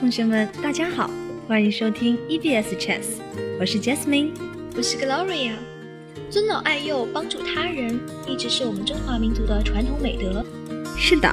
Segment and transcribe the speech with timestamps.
[0.00, 1.10] 同学们，大家好，
[1.46, 3.04] 欢迎收听 EBS Chess，
[3.60, 4.30] 我是 Jasmine，
[4.74, 5.52] 我是 Gloria。
[6.30, 10.42] 尊老爱幼、帮助他人，一直是我们中华民族的传统美德。
[10.96, 11.30] 是的，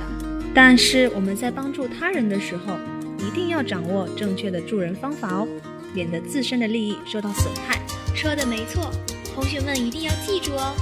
[0.53, 2.75] 但是我们在帮助他人的时候，
[3.19, 5.47] 一定要掌握正确的助人方法哦，
[5.93, 7.79] 免得自身的利益受到损害。
[8.13, 8.91] 说的没错，
[9.33, 10.75] 同学们一定要记住哦。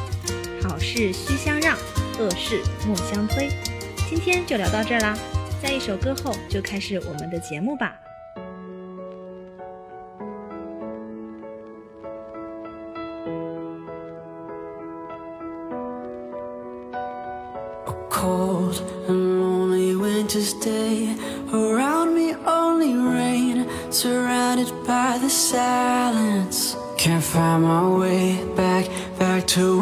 [0.64, 1.78] 好事须相让，
[2.18, 3.48] 恶事莫相推。
[4.10, 5.16] 今天就聊到这儿啦。
[5.66, 8.00] 在一首歌后，就开始我们的节目吧。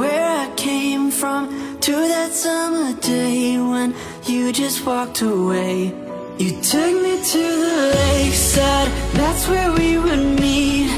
[0.04, 1.42] Where I came from
[1.86, 3.90] To that summer day when
[4.26, 5.76] you just walked away.
[6.44, 10.90] You took me to the lakeside That's where we would meet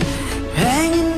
[0.63, 1.14] Hanging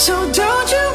[0.00, 0.89] So don't you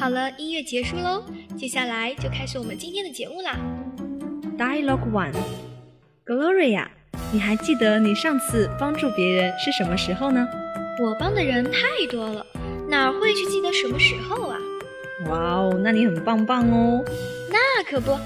[0.00, 1.22] 好了，音乐结束喽，
[1.58, 3.54] 接下来就开始我们今天的节目啦。
[4.56, 6.86] Dialogue One，Gloria，
[7.30, 10.48] 你还记得你上次帮助别人是什么时候呢？
[11.02, 12.46] 我帮的人太多了，
[12.88, 14.56] 哪会去记得什么时候啊？
[15.28, 17.04] 哇哦，那你很棒棒哦。
[17.50, 18.18] 那可不，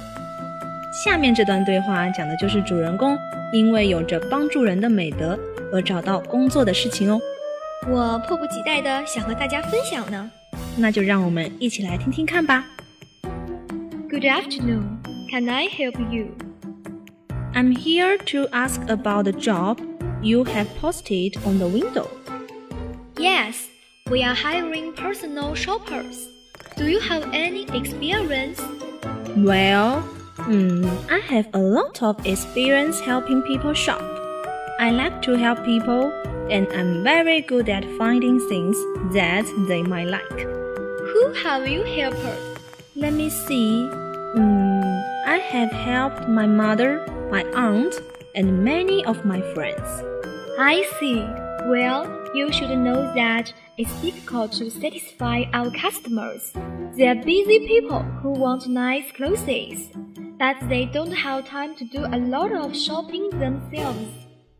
[1.05, 3.19] 下面这段对话讲的就是主人公
[3.53, 5.37] 因为有着帮助人的美德
[5.73, 7.21] 而找到工作的事情哦。
[7.91, 10.31] 我迫不及待的想和大家分享呢。
[10.78, 12.66] 那就让我们一起来听听看吧。
[14.10, 14.98] Good afternoon,
[15.30, 16.30] can I help you?
[17.54, 19.80] I'm here to ask about the job
[20.22, 22.08] you have posted on the window.
[23.18, 23.68] Yes,
[24.10, 26.28] we are hiring personal shoppers.
[26.78, 28.62] Do you have any experience?
[29.36, 30.04] Well,
[30.48, 34.02] mm, I have a lot of experience helping people shop.
[34.80, 36.12] I like to help people,
[36.50, 38.78] and I'm very good at finding things
[39.14, 40.48] that they might like.
[41.15, 42.19] Who have you helped?
[42.97, 43.89] Let me see.
[44.35, 48.01] Mm, I have helped my mother, my aunt,
[48.35, 50.03] and many of my friends.
[50.59, 51.21] I see.
[51.71, 56.53] Well, you should know that it's difficult to satisfy our customers.
[56.97, 59.93] They are busy people who want nice clothes,
[60.37, 64.09] but they don't have time to do a lot of shopping themselves.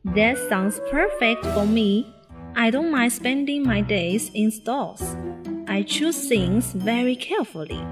[0.05, 2.15] That sounds perfect for me.
[2.55, 5.03] I don't mind spending my days in stores.
[5.75, 7.85] I choose things very carefully.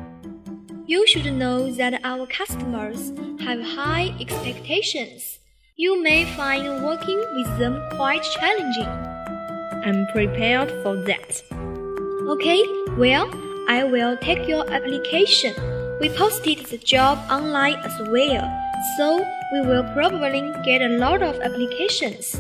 [0.87, 5.41] You should know that our customers have high expectations.
[5.75, 8.87] You may find working with them quite challenging.
[9.85, 11.43] I'm prepared for that.
[12.35, 12.63] Okay,
[12.97, 13.29] well,
[13.69, 15.53] I will take your application.
[15.99, 18.47] We posted the job online as well,
[18.97, 22.37] so we will probably get a lot of applications.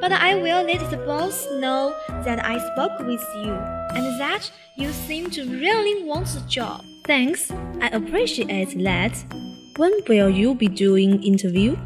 [0.00, 1.92] But I will let the boss know
[2.22, 6.84] that I spoke with you and that you seem to really want the job.
[7.04, 7.50] Thanks,
[7.80, 9.14] I appreciate that.
[9.76, 11.76] When will you be doing interview?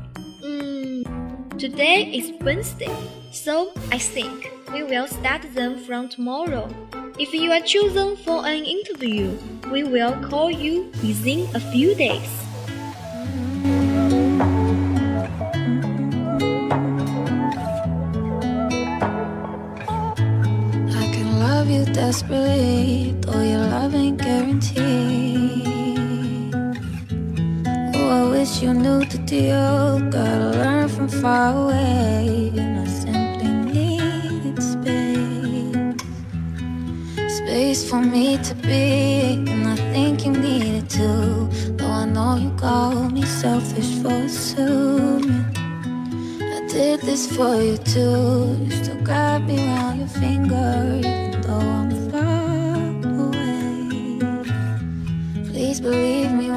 [0.43, 2.95] Mm, today is Wednesday,
[3.31, 6.69] so I think we will start them from tomorrow.
[7.19, 9.37] If you are chosen for an interview,
[9.71, 12.31] we will call you within a few days.
[22.11, 25.65] Desperately, though your love ain't guaranteed.
[27.95, 30.01] Oh, I wish you knew the deal.
[30.11, 36.03] Gotta learn from far away, and I simply need space.
[37.39, 41.49] Space for me to be, and I think you need it too.
[41.77, 45.47] Though I know you call me selfish for assuming.
[46.57, 48.57] I did this for you too.
[48.65, 52.00] You still grab me around your finger, even though I'm
[55.81, 56.50] believe me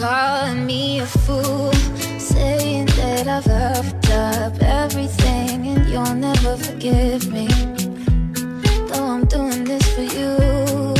[0.00, 1.70] Calling me a fool,
[2.18, 7.48] saying that I've effed up everything and you'll never forgive me.
[8.88, 10.94] Though I'm doing this for you,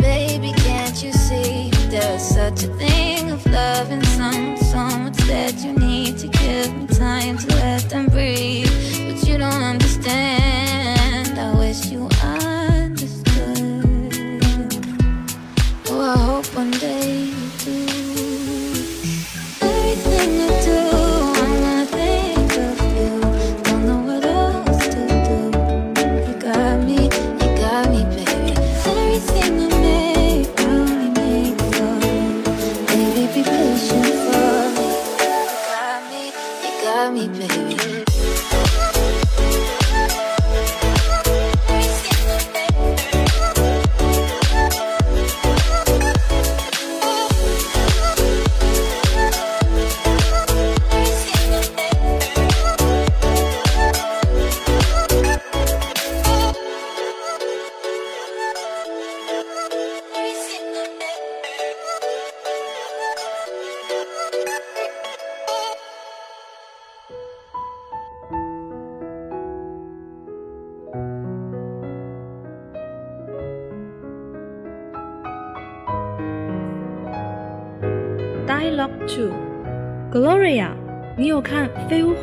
[0.00, 6.16] baby, can't you see there's such a thing of loving someone so much you need
[6.18, 8.45] to give me time to let them breathe,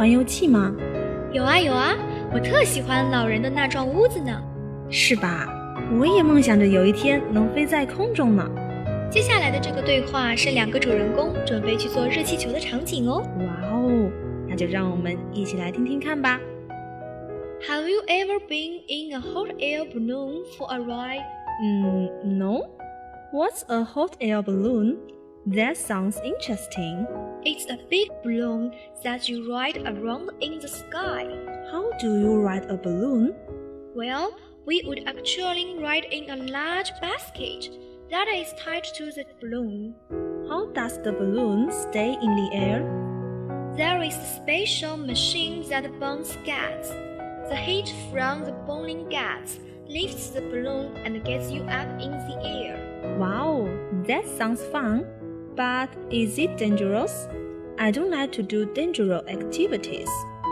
[0.03, 0.75] 环游记》吗？
[1.31, 1.95] 有啊有啊，
[2.33, 4.37] 我特喜欢老人的那幢屋子呢。
[4.89, 5.47] 是吧？
[5.97, 8.45] 我也梦想着有一天能飞在空中呢。
[9.09, 13.23] 接下来的这个对话是两个主人公准备去做热气球的场景哦。
[13.39, 14.11] 哇哦，
[14.45, 16.37] 那就让我们一起来听听看吧。
[17.65, 21.23] Have you ever been in a hot air balloon for a ride?
[21.63, 22.63] 嗯，No.
[23.31, 24.97] What's a hot air balloon?
[25.45, 27.05] That sounds interesting.
[27.43, 28.73] It's a big balloon
[29.03, 31.27] that you ride around in the sky.
[31.69, 33.35] How do you ride a balloon?
[33.93, 37.67] Well, we would actually ride in a large basket
[38.09, 39.95] that is tied to the balloon.
[40.47, 43.73] How does the balloon stay in the air?
[43.75, 46.87] There is a special machine that burns gas.
[47.49, 52.39] The heat from the burning gas lifts the balloon and gets you up in the
[52.45, 53.17] air.
[53.19, 53.67] Wow,
[54.07, 55.05] that sounds fun.
[55.55, 57.27] But is it dangerous?
[57.77, 60.09] I don't like to do dangerous activities.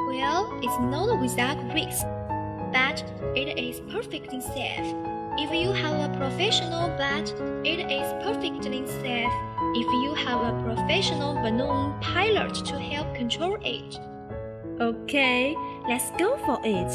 [0.09, 2.05] Well, it's not without risk,
[2.71, 3.03] but
[3.35, 4.95] it is perfectly safe.
[5.37, 9.31] If you have a professional bat, it is perfectly safe.
[9.73, 13.97] If you have a professional balloon pilot to help control it.
[14.79, 15.55] Okay,
[15.87, 16.91] let's go for it.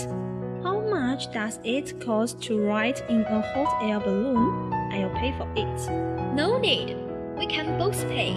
[0.62, 4.72] How much does it cost to ride in a hot air balloon?
[4.92, 6.34] I'll pay for it.
[6.34, 7.05] No need.
[7.36, 8.32] We can both pay.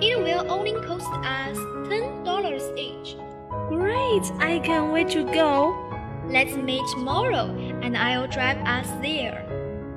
[0.00, 1.56] It will only cost us
[1.88, 3.16] $10 each.
[3.68, 4.30] Great!
[4.38, 5.74] I can't wait to go.
[6.28, 7.46] Let's meet tomorrow
[7.82, 9.46] and I'll drive us there.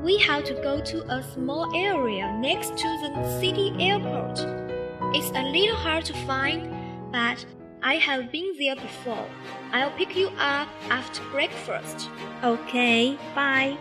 [0.03, 4.39] We have to go to a small area next to the city airport.
[5.15, 7.45] It's a little hard to find, but
[7.81, 9.27] I have been there before.
[9.71, 12.09] I'll pick you up after breakfast.
[12.43, 13.77] Okay, bye.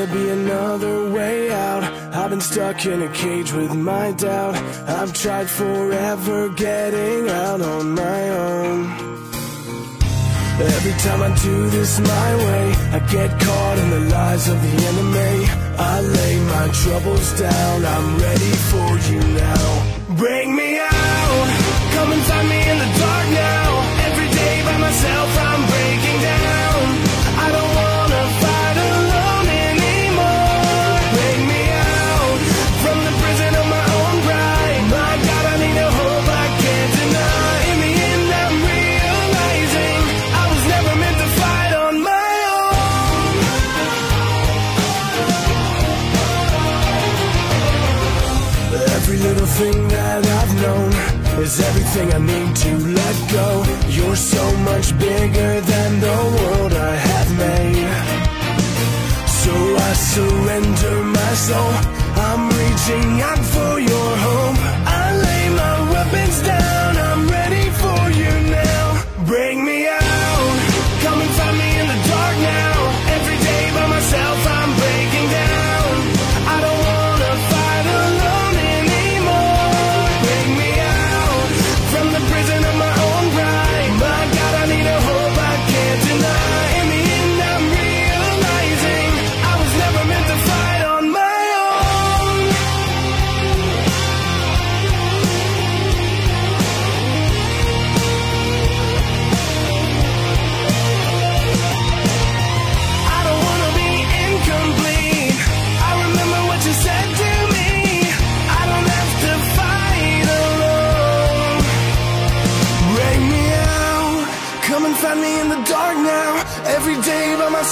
[0.00, 1.82] Gotta be another way out.
[2.14, 4.54] I've been stuck in a cage with my doubt.
[4.88, 8.78] I've tried forever getting out on my own.
[10.76, 12.66] Every time I do this my way,
[12.96, 15.34] I get caught in the lies of the enemy.
[15.92, 19.66] I lay my troubles down, I'm ready for you now.
[20.16, 21.48] Bring me out,
[21.94, 22.59] come and find me
[51.90, 53.64] everything I need to let go.
[53.88, 55.39] You're so much bigger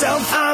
[0.00, 0.47] day by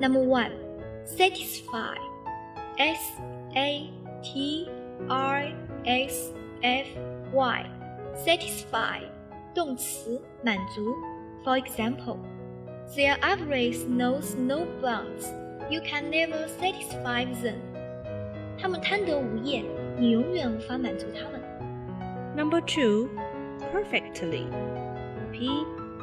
[0.00, 0.52] Number one,
[1.04, 1.96] satisfy.
[2.78, 3.00] S
[3.54, 3.90] A
[4.22, 4.68] T
[5.08, 5.52] R
[5.84, 6.86] S F
[7.32, 7.66] Y.
[8.24, 9.00] Satisfy.
[9.54, 10.94] 动词，满足。
[11.44, 12.18] For example,
[12.94, 15.32] their avarice knows no bounds.
[15.70, 17.56] You can never satisfy them.
[18.58, 19.64] 他们贪得无厌，
[19.98, 21.40] 你永远无法满足他们。
[22.36, 23.08] Number two,
[23.72, 24.46] perfectly.
[25.32, 25.46] P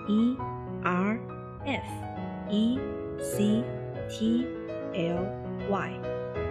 [0.08, 0.38] E
[0.84, 1.20] R
[1.66, 1.84] F
[2.50, 2.80] E
[3.20, 3.64] C
[4.10, 4.46] T
[4.94, 5.26] L
[5.70, 5.92] Y.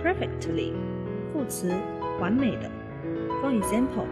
[0.03, 0.73] Perfectly.
[1.33, 1.73] 副词，
[2.21, 2.71] 完美的。
[3.41, 4.07] For example,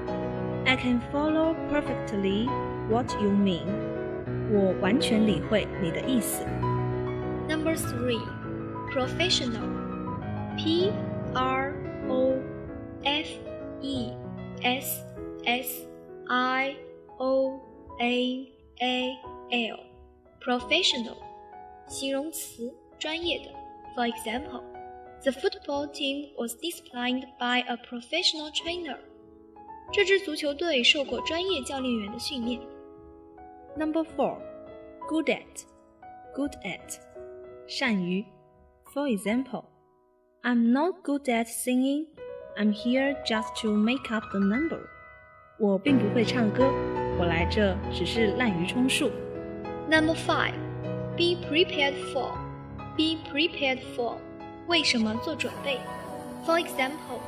[0.64, 2.48] I can follow perfectly
[2.88, 3.66] what you mean.
[4.52, 6.44] 我完全理会你的意思。
[7.48, 8.20] Number three,
[8.92, 9.68] professional.
[10.56, 10.92] P
[11.34, 11.74] R
[12.08, 12.34] O
[13.04, 13.28] F
[13.80, 14.12] E
[14.62, 15.04] S
[15.44, 15.86] S
[16.28, 16.76] I
[17.18, 17.60] O
[18.00, 18.48] A
[18.80, 19.18] A
[19.50, 19.78] L.
[20.40, 21.16] Professional.
[21.86, 23.50] 形容词， 专业的。
[23.96, 24.62] For example,
[25.22, 28.98] the football team was disciplined by a professional trainer.
[29.92, 32.60] 这支足球队受过专业教练员的训练。
[33.76, 34.38] Number four,
[35.08, 35.64] good at,
[36.34, 36.98] good at，
[37.66, 38.24] 善于。
[38.92, 39.64] For example,
[40.42, 42.06] I'm not good at singing.
[42.56, 44.80] I'm here just to make up the number.
[45.58, 46.64] 我并不会唱歌，
[47.18, 49.10] 我来这只是滥竽充数。
[49.88, 50.54] Number five,
[51.16, 52.32] be prepared for.
[52.96, 54.18] Be prepared for.
[54.66, 55.78] 为什么做准备？
[56.46, 57.20] For example,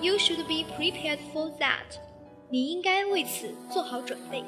[0.00, 1.98] you should be prepared for that.
[2.48, 4.44] 你应该为此做好准备。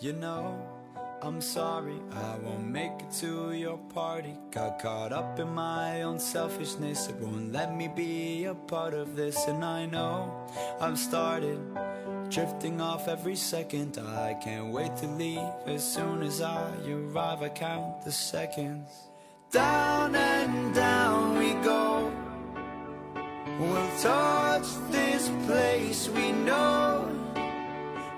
[0.00, 0.54] You know,
[1.23, 4.35] I'm sorry, I won't make it to your party.
[4.51, 9.15] Got caught up in my own selfishness, it won't let me be a part of
[9.15, 9.47] this.
[9.47, 10.45] And I know
[10.81, 11.59] I've started
[12.29, 13.99] drifting off every second.
[13.99, 17.41] I can't wait to leave as soon as I arrive.
[17.41, 18.89] I count the seconds.
[19.49, 22.11] Down and down we go.
[23.61, 27.13] We'll touch this place we know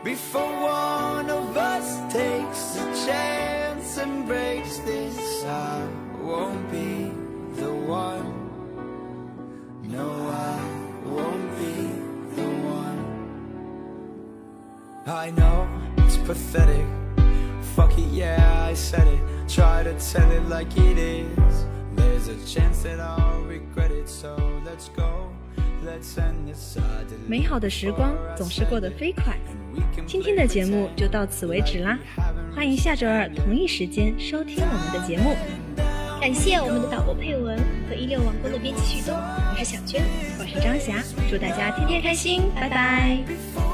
[0.06, 2.78] before one of us takes
[15.26, 15.68] I know
[15.98, 16.86] it's pathetic.
[17.76, 19.20] Fuck it, yeah, I said it.
[19.48, 21.66] Try to tell it like it is.
[21.96, 25.32] There's a chance that I'll regret it, so let's go.
[27.28, 29.36] 美好的时光总是过得飞快，
[30.06, 31.98] 今天的节目就到此为止啦！
[32.56, 35.36] 欢迎下周二同一时间收听我们的节目。
[36.20, 40.04] 感谢我们的导播佩文和一六网工的编辑旭东，我是小娟，
[40.40, 43.65] 我是张霞，祝大家天天开心，拜拜。